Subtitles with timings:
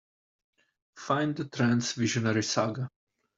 [0.97, 2.89] Find the Trance Visionary saga